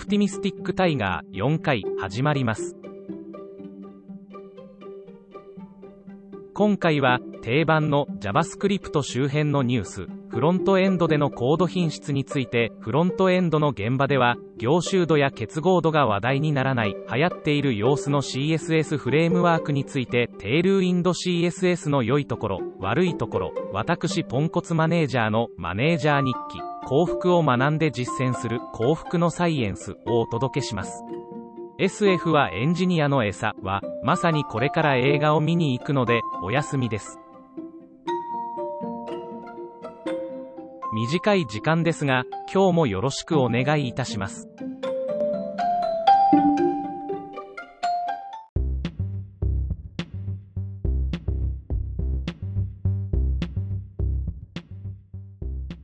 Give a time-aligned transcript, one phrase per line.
[0.00, 2.74] プティミスティックタイガー4回始まります。
[6.54, 26.69] 今回は定番の JavaScript 周辺のニュースフロントエンドでのコード品質についてフロントエンドの現場では凝集度や結合度が話題にならない流行っている様子の CSS フレームワークについてテールウィンド CSS の良いところ悪いところ私ポンコツマネージャーのマネージャー日記。
[26.90, 31.04] 幸福を学んで実践する幸福のサイエンスをお届けします。
[31.78, 37.20] SF はエンジニアの餌はまさにこれから映画を見に行くのでお休みです。
[40.92, 44.48] 短い時間ですが今日もよろしくお願いいたします「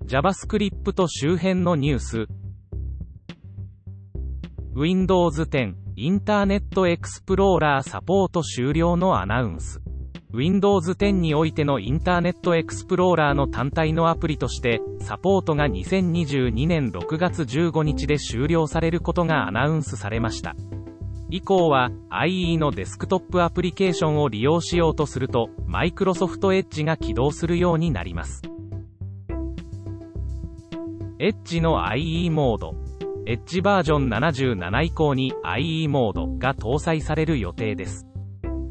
[0.06, 2.26] JavaScript 周辺のニュース」
[4.72, 9.82] Windows 10インターネットエクスプローラーサポート終了のアナウンス。
[10.32, 20.54] Windows 10においてのインターネットエクスプローラーの単体のアプリとしてサポートが2022年6月15日で終了されることがアナウンスされました。
[21.30, 28.42] 以降は IE のデスクトップアプリケーションを利用しようとすると Microsoft Edge が起動するようになります。
[31.18, 32.74] Edge の IE モード
[33.26, 38.06] エッジバージョン77以降に IE モードが搭載される予定です。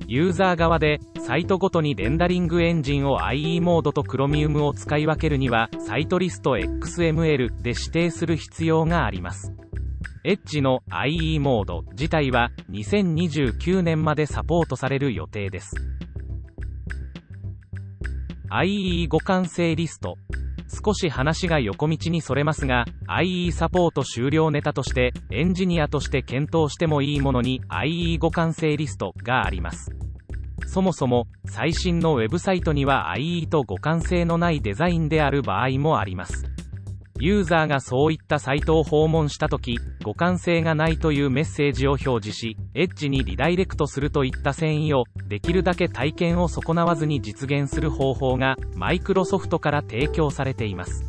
[0.08, 9.52] ユーザー側でサイトごとにレンダリングエンジンを IE モードと Chromium を使い分けるにはサイトリスト XML で指定する必要があります。
[10.24, 15.76] エッジの IE モード自体は2029年までサポートされる予定です。
[18.52, 20.16] IE 互換性リスト
[20.68, 29.92] 少し話が横道にそれますが IE サポート終了ネタとしてエンジニアとして検討してもいいものに IE 互換性リストがあります。
[30.68, 36.55] そもそも最新のウェブサイトには IE と互換性のないデザインである場合もあります。
[37.18, 51.06] ユーザーがそういったサイトを訪問した時互換性がないというメッセージを表示しエッジにリダイレクトするといった繊維をできるだけ体験を損なわずに実現する方法がマイクロソフトから提供されています。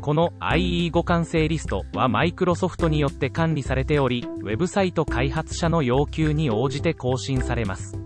[0.00, 8.05] この IE 互換性リストはマイクロソフトによって管理されておりウェブサイト開発者の要求に応じて更新されます。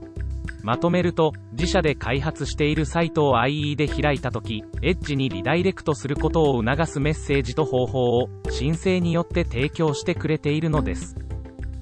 [0.62, 11.16] まとめると自社で開発しているサイトを IE で開いた時エッジにリダイレクトすることを促すメッセージと方法を申請によって提供してくれているのです。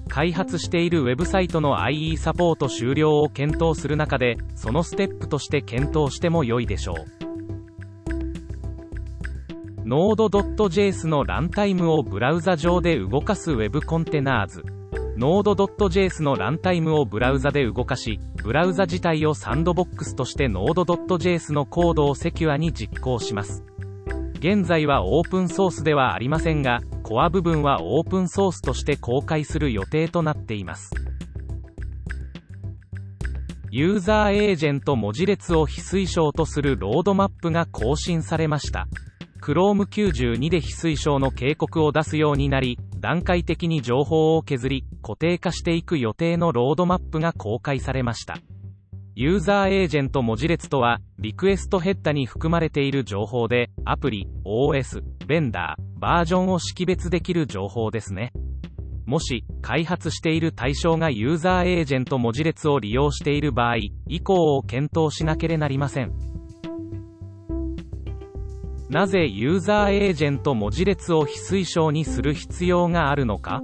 [0.09, 7.29] 開発しているウェブサイトの IE サポート終了を検討する中でそのステップとして検討しても良いでしょう。
[9.89, 14.78] Node.js のランタイムをブラウザ上で動かす WebContainers。
[15.17, 23.65] Node.js のランタイムをブラウザで動かし、ブラウザ自体をサンドボックスとして Node.js のコードをセキュアに実行します。
[24.39, 30.91] 現在はオープンソースではありませんが、コア部分はオープンソースとして公開する予定となっています。
[33.71, 38.87] ユーザーエージェント文字列を非推奨とするロードマップが更新されました。
[39.41, 48.37] Chrome92 で非推奨の警告を出すようになり、段階的に情報を削り、固定化していく予定のロードマップが公開されました。
[49.15, 58.31] ユーザーエージェント文字列とは、リクエストヘッダに含まれている情報で、アプリ、OS、ベンダー、バージョンを識別できる情報ですね。
[59.05, 63.77] もし、開発している対象がユーザーエージェント文字列を利用している場合、
[64.07, 66.28] 以降を検討しなければなりません。
[68.89, 73.61] なぜユーザーエージェント文字列を非推奨にする必要があるのか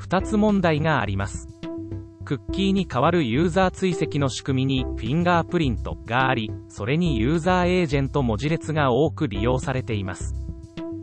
[0.00, 1.48] ？2つ問題があります。
[2.24, 10.34] クッキーに代わるユーザー追跡の仕組みにフィンガープリントがあり、それにユーザーエージェント文字列が多く利用されています。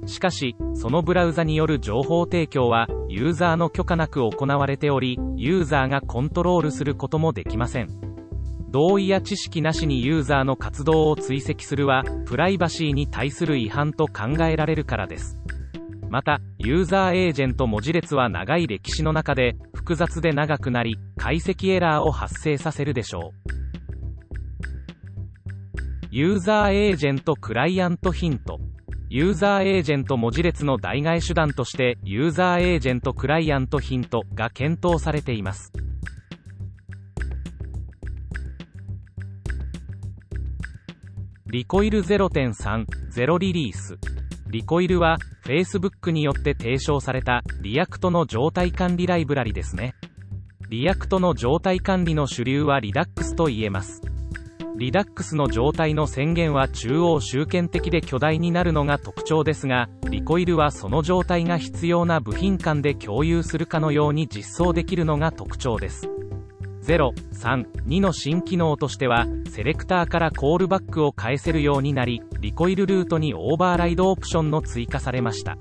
[0.06, 8.11] しかし、そのブラウザによる情報提供は、ユーザーの許可なく行われており、ユーザーがコントロールすることもできません。
[8.72, 15.38] 同意や知識なしにユーザーの活動を追跡するは、プライバシーに対する違反と考えられるからです。
[16.10, 23.52] また、ユーザーエージェント文字列は長い歴史の中で、複雑で長くなり、解析エラーを発生させるでしょう。
[26.10, 28.60] ユーザーエージェントクライアントヒント。
[29.10, 35.74] ユーザーエージェント文字列の代替手段として、ユーザーエージェントクライアントヒントが検討されています。
[41.52, 43.98] Recoil 0.3、ゼロリリース。
[44.48, 49.94] Recoil は Facebook によって提唱された React の状態管理ライブラリですね。
[50.70, 54.02] React の状態管理の主流は Redux と言えます。
[54.78, 66.08] Redux の状態の宣言は中央集権的で巨大になるのが特徴ですが、 Recoil はその状態が必要な部品間で共有するかのように実装できるのが特徴です。
[66.82, 75.58] 0、3、2の新機能としては、セレクターからコールバックを返せるようになり、リコイルルートにオーバーライドオプションの追加されました。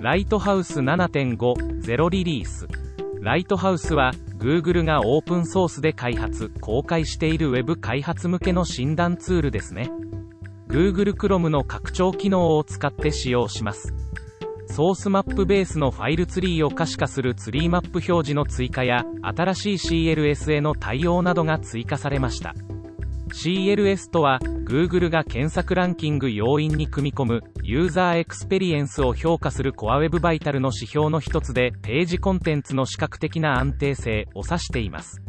[0.00, 2.68] ライトハウス7.5.0リリース。
[3.20, 9.90] ライトハウスは、Google がオープンソースで開発、公開している Web 開発向けの診断ツールですね。
[10.68, 13.94] Google Chrome の拡張機能を使って使用します。
[14.78, 22.54] ソースマップベースのファイルツリーを可視化するツリーマップ表示の追加や、新しい CLS への対応などが追加されました。
[23.32, 35.20] CLS とは、Google が検索ランキング要因に組み込む、 user experience を評価する Core Web Vital の指標の一つで、ページコンテンツの視覚的な安定性を指しています。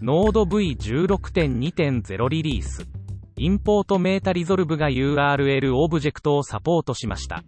[0.00, 2.97] Node V16.2.0 リリース。
[3.40, 7.44] インポートメータリゾルブが URL オブジェクトをサポートしました。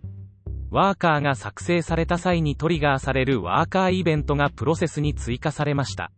[0.70, 6.12] ワーカーが作成された際にトリガーされるワーカーイベントがプロセスに追加されました。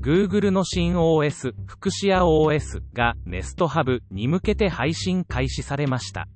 [0.00, 6.28] Google の新 OS、福祉屋 OS が Nest Hub に向けて配信開始されました。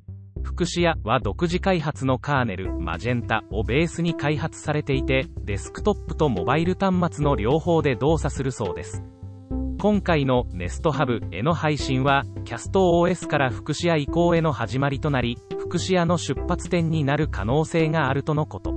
[0.42, 9.04] 福祉屋は独自開発のカーネル、マジェンタをベースに開発されていて、デスクトップとモバイル端末の両方で動作するそうです。
[9.78, 18.72] 今回の Nest Hub への配信は、CastOS から福祉屋移行への始まりとなり、福祉屋の出発点になる可能性があるとのこと。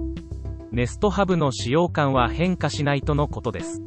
[0.74, 3.82] Nest Hub の使用感は変化しないとのことです。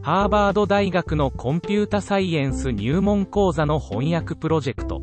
[0.00, 5.02] ハーバード大学のコンピュータサイエンス入門講座の翻訳プロジェクト。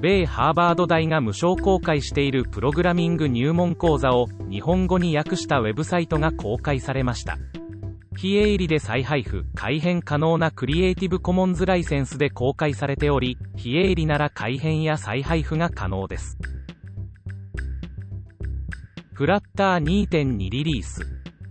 [0.00, 7.36] 米ハーバード大が無償公開しているプログラミング入門講座を日本語に訳したウェブサイトが公開されました。
[8.16, 16.38] 非営利で再配布、改変可能なクリエイティブコモンズライセンスで公開されており、非営利なら改変や再配布が可能です。
[19.12, 21.00] フラッター2.2リリース。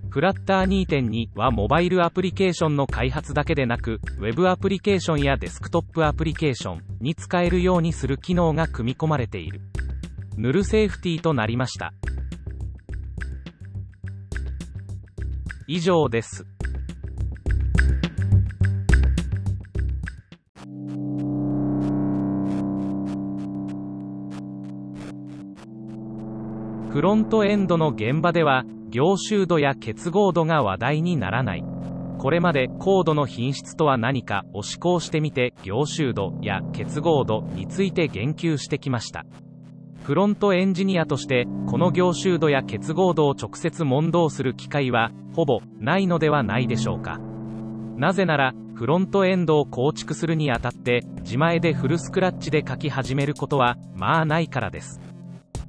[0.10, 9.62] フラッター2.2はモバイルアプリケーションの開発だけでなく、Web アプリケーションやデスクトップアプリケーションに使えるようにする機能が組み込まれている。
[10.38, 11.94] ヌルセーフティーとなりました。
[15.68, 16.46] 以上です。
[26.94, 31.64] フロントエンドの現場では、凝集度や結合度が話題にならない。
[32.20, 39.26] これまでコードの品質とは何かを試行してみて凝集度や結合度について言及してきました。
[40.04, 47.18] フロントエンジニアとしてこの凝集度や結合度を直接問答する機会はほぼないのではないでしょうか。
[47.98, 55.13] なぜならフロントエンドを構築するにあたって自前でフルスクラッチで書き始めることはまあないからです。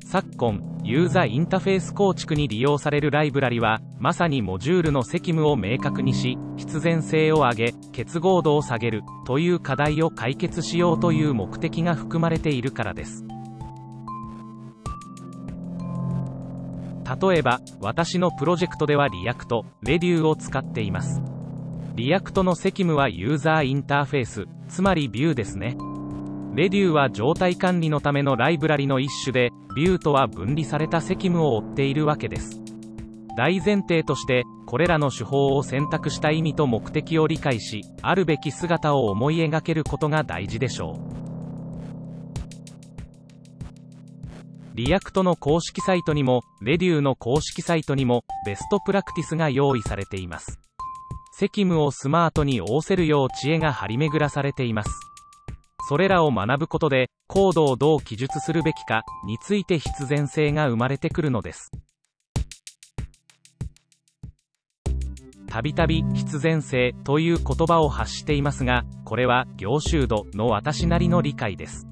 [0.04, 13.24] 昨今、ユーザーインターフェース構築に利用されるライブラリは、まさにモジュールの責務を明確にし、必然性を上げ、結合度を下げる、という課題を解決しようという目的が含まれているからです。
[17.04, 21.22] 例えば、私のプロジェクトでは React、Redux を使っています。
[21.94, 25.76] React の責務はユーザーインターフェース、つまりビューですね。
[26.54, 32.60] Redux は状態管理のためのライブラリの一種で、ビューとは分離された責務を負っているわけです。
[33.36, 41.14] 大前提として、これらの手法を選択した意味と目的を理解し、あるべき姿を思い描けることが大事でしょう。
[44.76, 50.60] React の公式サイトにも、 Redux の公式サイトにも、ベストプラクティスが用意されています。
[51.32, 55.13] 責務をスマートに仰せるよう知恵が張り巡らされています。
[55.88, 61.70] それらを学ぶことで、コードをどう記述するべきかについて必然性が生まれてくるのです。
[65.46, 71.86] たびたび必然性という言葉を発していますが、これは凝集度の私なりの理解です。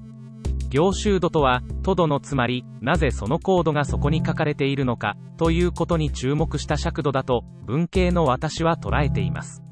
[0.69, 9.62] 凝集度とは、とどのつまり、なぜそのコードがそこに書かれているのか、ということに注目した尺度だと、文系の私は捉えています。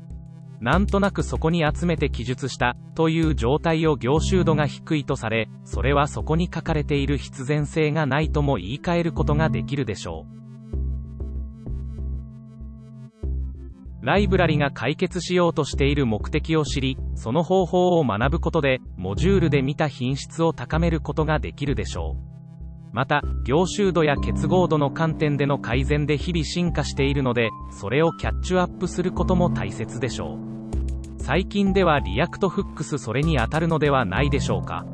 [0.62, 10.32] なんとなくそこに集めて記述したという状態を凝集度が低いとされ、それはそこに書かれている必然性がないとも言い換えることができるでしょう。
[14.06, 22.32] ライブラリが解決しようとしている目的を知り、その方法を学ぶことで、モジュールで見た品質を高めることができるでしょう。
[22.94, 30.51] また、凝集度や結合度の観点での改善で日々進化しているので、それをキャッチアップすることも大切でしょう。
[31.22, 34.86] 最近では React Hooks それに当たるのではないでしょうか。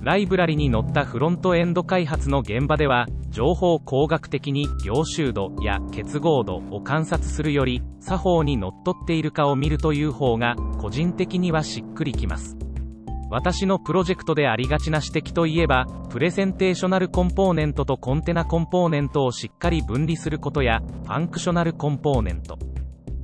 [0.00, 12.56] ライブラリに則ったフロントエンド開発の現場では、情報工学的に凝集度や結合度を観察するより、作法にのっとっているかを見るという方が、個人的にはしっくりきます。
[13.32, 22.58] 私のプロジェクトでありがちな指摘といえば、 Presentational Component と Container Component をしっかり分離することや、 Functional Component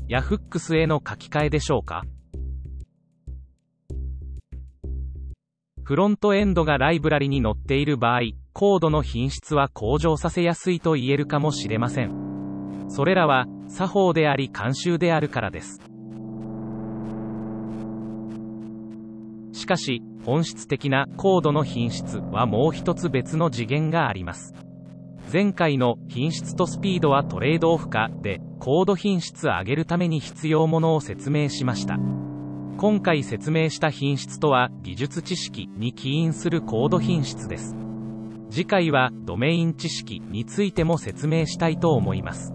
[0.08, 2.04] やフックスへの書き換えでしょうか？
[5.84, 8.20] フロントエンドがライブラリに載っている場合、
[8.54, 12.86] コードの品質は向上させやすいと言えるかもしれません。
[12.88, 15.82] それらは、作法であり慣習であるからです。
[19.58, 24.54] しかし、本質的なコードの品質はもう一つ別の次元があります。
[25.32, 31.98] 前回の品質とスピードはトレードオフかで、コード品質上げるために必要ものを説明しました。
[32.78, 37.74] 今回説明した品質とは技術知識に起因するコード品質です
[38.50, 42.52] 次回はドメイン知識についても説明したいと思います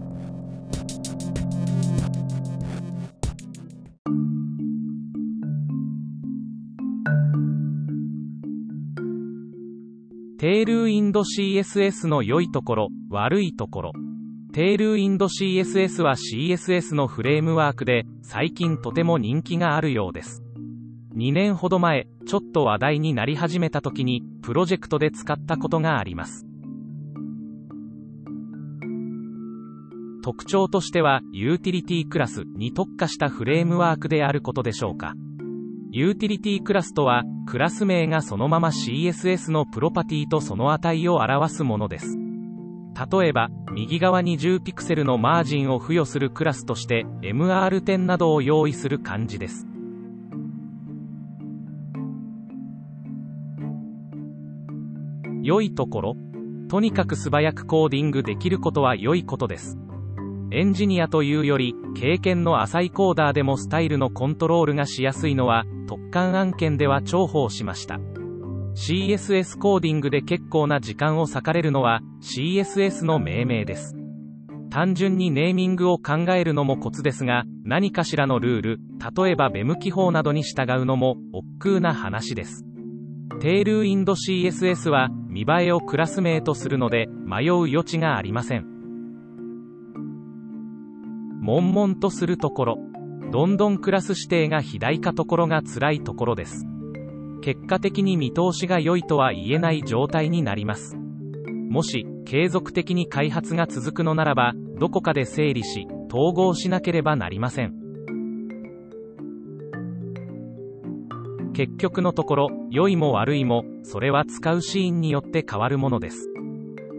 [10.54, 13.92] テールウィンド CSS の良いところ悪いところ
[14.52, 20.44] テールウィンド CSS は CSS のフレームワークで最近とても人気があるようです。
[21.16, 26.46] 2年ほど前、ちょっと話題になり始めた時にプロジェクトで使ったことがあります。
[30.22, 35.14] 特徴としては、ユーティリティクラスに特化したフレームワークであることでしょうか。
[35.96, 42.18] ユーティリティクラスとは、クラス名がそのまま CSS のプロパティとその値を表すものです。
[43.12, 49.68] 例えば、右側に10ピクセルのマージンを付与するクラスとして MR10 などを用意する感じです。
[55.44, 56.16] 良いところ
[56.68, 59.78] とにかく素早くコーディングできることは良いことです。
[60.50, 67.98] エンジニアというより、経験の浅いコーダーでもスタイルのコントロールがしやすいのは、特感案件では重宝しました。
[68.74, 73.96] CSS コーディングで結構な時間を割かれるのは CSS の命名です。
[74.68, 78.80] 単純にネーミングを考えるのもコツですが、何かしらのルール、
[79.24, 82.64] 例えば BEM 記法などに従うのも億劫な話です。
[83.40, 88.73] テールウィンド CSS は見栄えをクラス名とするので迷う余地がありません。
[91.44, 92.78] 悶々とするところ、
[93.30, 96.64] どんどんクラス指定が肥大化ところが辛いところです。
[97.42, 100.96] 結果的に見通しが良いとは言えない状態になります。
[101.68, 107.74] もし、継続的に開発が続くのならば、どこかで整理し、統合しなければなりません。
[111.52, 116.33] 結局のところ、良いも悪いも、それは使うシーンによって変わるものです。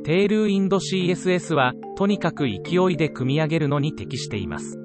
[0.06, 4.80] テールウィンド CSS は、とにかく勢いで組み上げるのに適しています。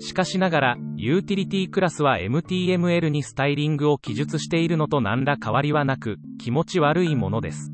[0.00, 7.70] しかしながら、ユーティリティクラスは MTML にスタイリングを記述しているのと何ら変わりはなく、気持ち悪いものです。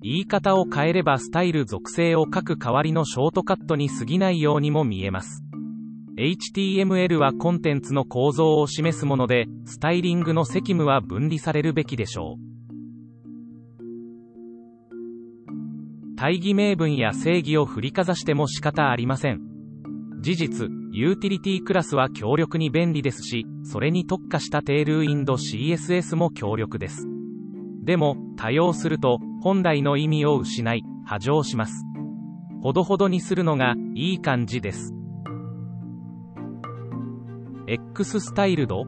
[0.00, 5.44] 言い方を変えればスタイル属性を書く代わりのショートカットに過ぎないようにも見えます。
[6.18, 12.51] HTML はコンテンツの構造を示すもので、スタイリングの責務は分離されるべきでしょう。
[16.22, 19.40] 大義名分や正義を振りかざしても仕方ありません。
[20.20, 27.08] 事実、ユーティリティクラスは強力に便利ですし、それに特化したテールウィンド CSS も強力です。
[27.82, 31.84] でも、多用すると、本来の意味を失い、破綻します。
[32.62, 34.94] ほどほどにするのが、いい感じです。
[37.66, 38.84] x-styled？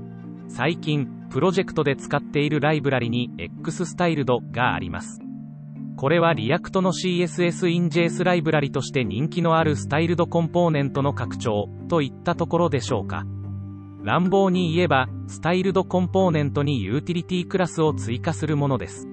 [0.47, 5.24] 最近、プロジェクトで使っているライブラリに x-styled があります。
[5.97, 13.25] これは React の CSS in JS ライブラリとして人気のある styled-components の拡張といったところでしょうか。
[14.03, 19.09] 乱暴に言えば、 styled-components にユーティリティクラスを追加するものです。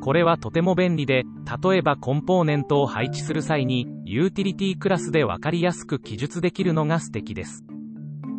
[0.00, 1.22] これはとても便利で、
[1.62, 7.64] 例えばコンポーネントを配置する際に、ユーティリティクラスでわかりやすく記述できるのが素敵です。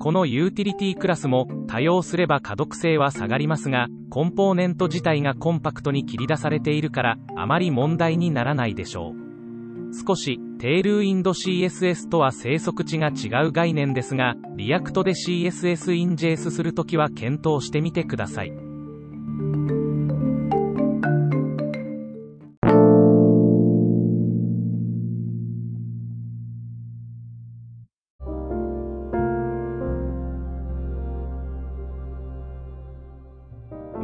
[0.03, 10.05] このユーティリティクラスも多用すれば可読性は下がりますが、コンポーネント自体がコンパクトに切り出されているから、あまり問題にならないでしょう。
[10.05, 18.62] 少し、 Tailwind CSS とは生息地が違う概念ですが、リアクトで CSS インジェースするときは検討してみてください。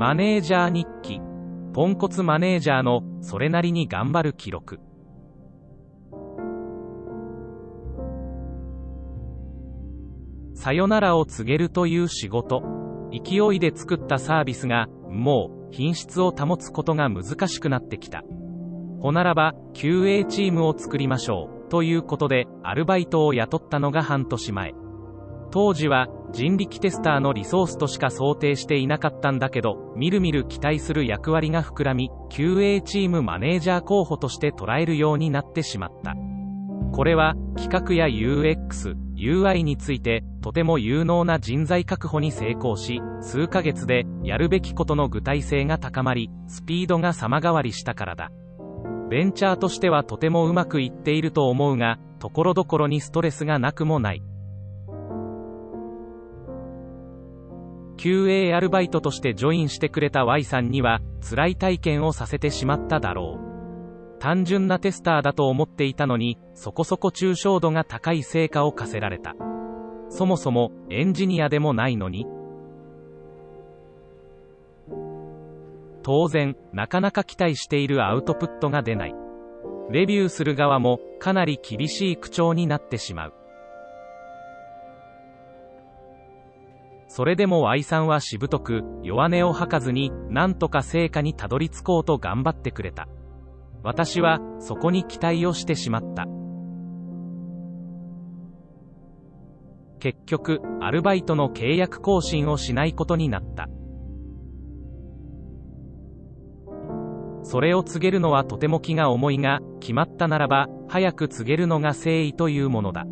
[0.10, 1.22] マネージャー日記。
[1.72, 4.80] ポンコツマネージャーのそれなりに頑張る記録。
[10.56, 12.64] さよならを告げるという仕事。
[13.12, 18.24] 勢いで作ったサービスが、もう、品質を保つことが難しくなってきた。
[19.02, 21.70] ほならば、QA チームを作りましょう。
[21.70, 24.74] ということで、アルバイトを雇ったのが半年前。
[25.52, 36.16] 当時は人力テスターのリソースとしか想定していなかったんだけど、みるみる期待する役割が膨らみ、QA チームマネージャー候補として捉えるようになってしまった。
[36.92, 48.32] これは企画や UX、UI についてとても有能な人材確保に成功し、数ヶ月でやるべきことの具体性が高まり、スピードが様変わりしたからだ。
[49.10, 54.24] ベンチャーとしてはとてもうまくいっていると思うが、ところどころにストレスがなくもない。
[58.00, 64.20] QA アルバイトとしてジョインしてくれた Y さんには辛い体験をさせてしまっただろう。
[64.20, 69.36] 単純なテスターだと思っていたのにそこそこ抽象度が高い成果を課せられた。
[70.08, 72.26] そもそもエンジニアでもないのに。
[76.02, 79.16] 当然なかなか期待しているアウトプットが出ない。
[79.92, 83.34] レビューする側もかなり厳しい口調になってしまう。
[87.10, 93.08] それでも Y さんはしぶとく、弱音を吐かずに、なんとか成果にたどり着こうと頑張ってくれた。
[93.82, 96.28] 私は、そこに期待をしてしまった。
[100.00, 103.68] 結局、アルバイトの契約更新をしないことになった。
[107.42, 113.08] それを告げるのはとても気が重いが、決まったならば、早く告げるのが誠意というものだ。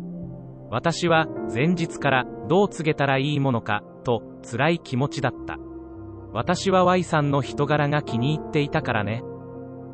[0.70, 5.58] 私は、前日から、どう告げたらいいものか、と辛い気持ちだった。
[6.32, 9.22] 私は Y さんの人柄が気に入っていたからね。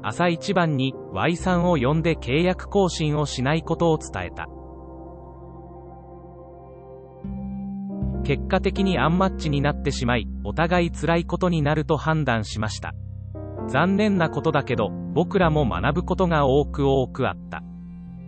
[0.03, 4.49] 朝一番に Y さんを呼んで契約更新をしないことを伝えた。
[8.25, 12.95] 結果的にアンマッチになってしまいお互い辛いことになると判断しました。
[13.69, 17.63] 残念なことだけど僕らも学ぶことが多く多くあった。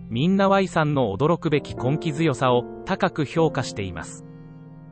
[0.09, 4.27] みんな Y さんの驚くべき根気強さを高く評価しています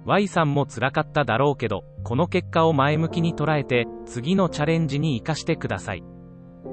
[0.07, 6.05] Y さんも辛かっただろうけど、この結果を前向きに捉えて、次のチャレンジに活かしてください。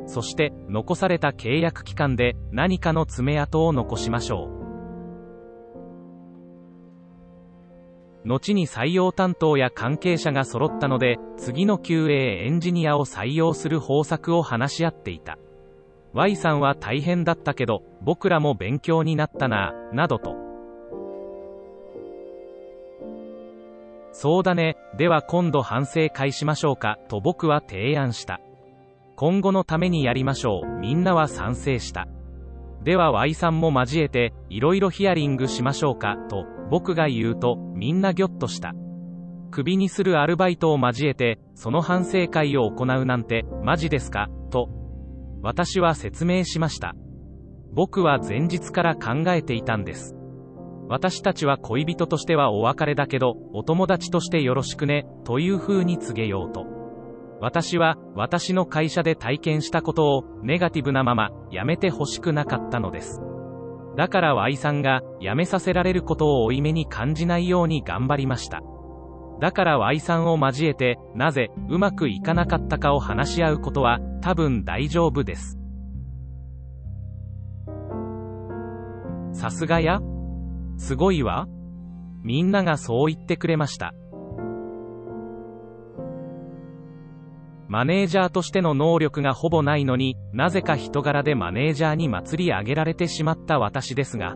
[0.06, 4.62] そして、残された契約期間で何かの爪痕を残しましょう。
[8.27, 15.38] 後に採用担当や関係者が揃ったので、次の QA エンジニアを採用する方策を話し合っていた。
[16.13, 20.36] Y さんは大変だったけど、僕らも勉強になったな、などと。
[24.12, 28.41] そうだね、では今度反省会しましょうか、と僕は提案した。
[29.15, 32.08] 今後のためにやりましょう、みんなは賛成した。
[32.84, 38.74] では Y さんも交えて、いろいろヒアリングしましょうか、と、僕が言うと、みんなギョッとした。
[39.52, 44.81] クビにするアルバイトを交えて、その反省会を行うなんて、マジですか、と。
[45.43, 46.93] 私は説明しました。
[47.73, 50.15] 僕は前日から考えていたんです。
[50.88, 56.65] 私たちは恋人としてはお別れだけど、お友達としてよろしくね、という風に告げようと。
[57.39, 63.21] 私は、私の会社で体験したことを、ネガティブなまま、やめてほしくなかったのです。
[63.97, 68.62] だから Y さんが、辞めさせられることを負い目に感じないように頑張りました。
[69.41, 75.58] だから Y さんを交えて、なぜ、うまくいかなかったかを話し合うことは、多分大丈夫です。
[79.34, 79.99] さすがや
[80.77, 81.47] すごいわ。
[82.23, 83.95] みんながそう言ってくれました。
[87.67, 94.36] マネージャーとしての能力がほぼないのになぜか人柄でマネージャーに祭り上げられてしまった私ですが、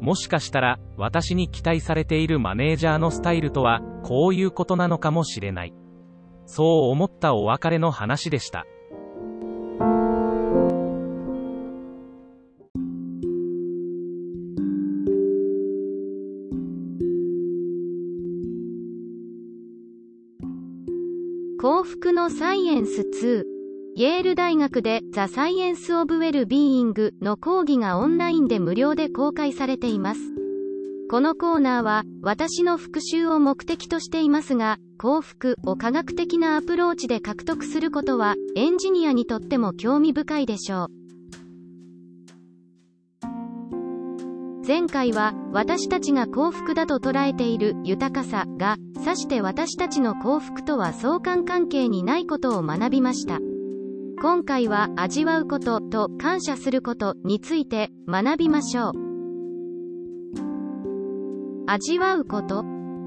[0.00, 5.74] もしかしたら、私に期待されているマネージャーのスタイルとは、こういうことなのかもしれない。
[6.46, 8.64] そう思ったお別れの話でした。
[21.60, 23.57] 幸福のサイエンス2
[23.98, 30.20] イェール大学で The Science of Well-Being の講義がオンラインで無料で公開されています。
[31.10, 40.88] このコーナーは私の復習を目的としていますが、幸福を科学的なアプローチで獲得することはエンジニアにとっても興味深いでしょう。
[44.64, 53.40] 前回は私たちが幸福だと捉えている豊かさが、さして私たちの幸福とは相関関係にないことを学びました。
[54.20, 58.92] 今回は味わうことと感謝することについて学びましょう。
[61.68, 62.64] 味わうこと。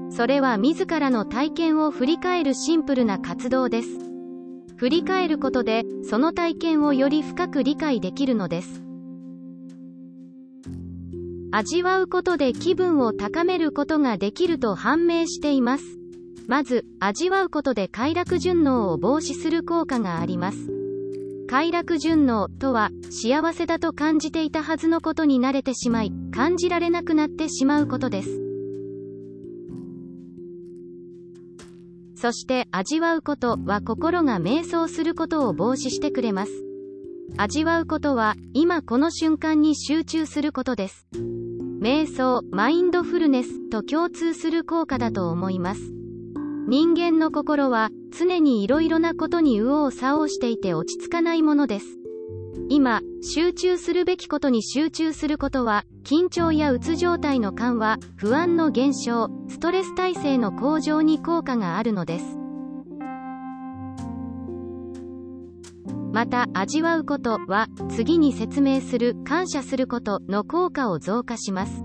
[0.08, 3.88] それは自らの体験を振り返るシンプルな活動です。
[4.76, 8.82] 振り返ることで、その体験をより深く理解できるのです。
[11.50, 15.84] 味わうことで気分を高めることができると判明しています。
[16.48, 20.81] まず、味わうことで快楽順応を防止する効果があります。
[21.52, 28.40] 快楽順応とは、幸せだと感じていたはずのことに慣れてしまい、感じられなくなってしまうことです。
[32.14, 36.52] そして味わうことは心が瞑想することを防止してくれます。
[37.36, 41.06] 味わうことは今この瞬間に集中することです。
[41.82, 46.01] 瞑想、マインドフルネスと共通する効果だと思います。
[46.68, 51.98] 人間の心は常に色々なことに右往左往していて落ち着かないものです。
[52.68, 62.38] 今、集中するべきことに集中することは、緊張やうつ状態の緩和、不安の減少、ストレス耐性の向上に効果があるのです。
[66.12, 71.82] また味わうことは次に説明する感謝することの効果を増加します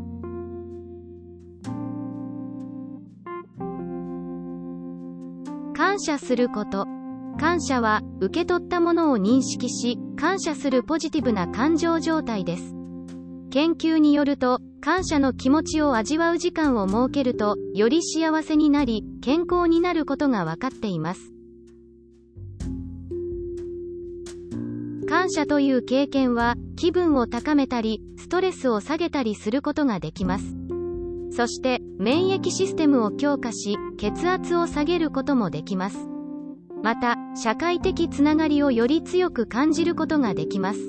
[5.78, 6.88] 感謝すること。
[7.40, 12.74] 感謝は受け取ったものを認識し感謝するポジティブな感情状態です。
[13.52, 21.32] 研究によると感謝の気持ちを味わう時間を設けるとより幸せになり健康になることが分かっています。
[25.08, 30.57] 感謝という経験は気分を高めたりストレスを下げたりすることができます。
[31.32, 36.08] そして免疫システムを強化し血圧を下げることもできます。
[36.84, 40.80] また社会的つながりをより強く感じることができます。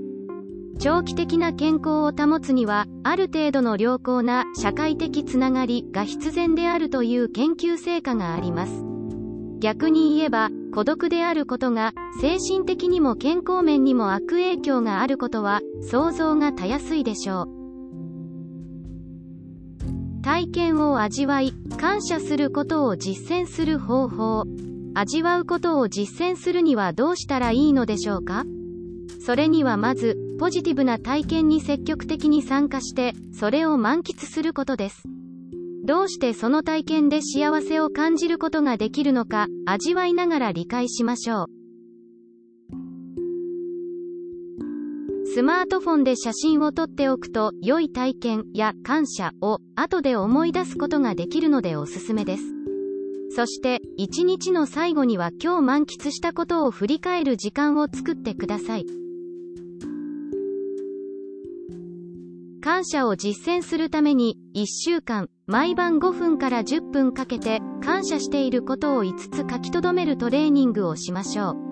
[0.78, 8.84] 長期的な健康を保つにはある程度の良好な社会的つながりが必然であるという研究成果があります。
[9.58, 17.57] 逆に言えば孤独であることが精神的にも健康面にも悪影響があることは想像がたやすいでしょう。
[20.22, 24.44] 体験を味わい感謝することを実践する方法。
[24.94, 28.44] 味わうことを実践するにはどうしたらいいのでしょうか？
[29.20, 35.02] それにはまずポジティブな体験に積極的に参加してそれを満喫することです。
[35.84, 41.57] どうしてその体験で幸せを感じることができるのか、味わいながら理解しましょう。
[45.38, 52.42] スマートフォンで写真を撮っておくと、良い体験や感謝を後で思い出すことができるのでおすすめです。
[53.30, 58.86] そして、一日の最後には今日満喫したことを振り返る時間を作ってください。
[62.60, 71.67] 感謝を実践するために、1週間、毎晩5分から10分かけて、感謝していることを5つ書き留めるトレーニングをしましょう。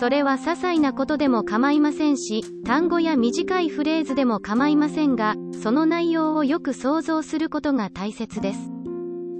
[0.00, 8.70] それは些細なことでも構いませんし、単語や短いフレーズでも構いませんが、その内容をよく想像することが大切です。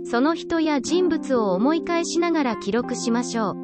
[0.05, 3.57] その人や人物を思い返しながら記録しましょう。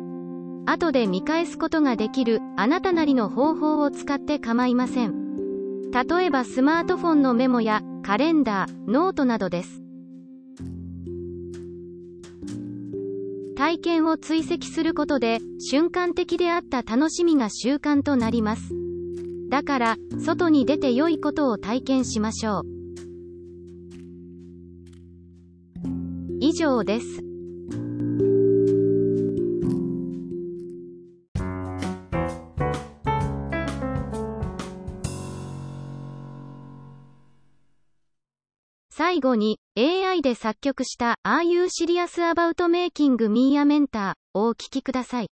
[0.65, 5.13] 後で見返すことができる、あなたなりの方法を使って構いません。
[5.91, 9.86] 例えばスマートフォンのメモやカレンダー、ノートなどです。
[13.57, 18.75] 体験を追跡することで瞬間的であった楽しみが習慣となります。
[19.49, 22.63] だから、外に出て良いことを体験しましょう。
[26.41, 27.26] 以上です。
[38.99, 45.29] 最後に AI で作曲した Are You Serious About Making Me a Mentor をお聴きください。